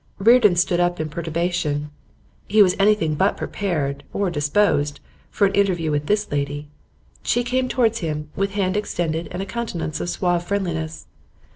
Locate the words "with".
5.91-6.07, 8.35-8.53